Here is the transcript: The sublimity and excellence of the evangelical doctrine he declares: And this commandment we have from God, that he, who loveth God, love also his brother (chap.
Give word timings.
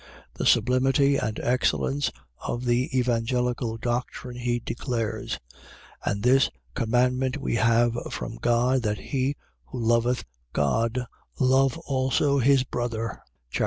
The 0.33 0.47
sublimity 0.47 1.17
and 1.17 1.39
excellence 1.41 2.11
of 2.47 2.65
the 2.65 2.89
evangelical 2.91 3.77
doctrine 3.77 4.37
he 4.37 4.57
declares: 4.59 5.37
And 6.03 6.23
this 6.23 6.49
commandment 6.73 7.37
we 7.37 7.57
have 7.57 7.93
from 8.09 8.37
God, 8.37 8.81
that 8.81 8.97
he, 8.97 9.35
who 9.65 9.77
loveth 9.77 10.23
God, 10.53 11.05
love 11.39 11.77
also 11.77 12.39
his 12.39 12.63
brother 12.63 13.21
(chap. 13.51 13.59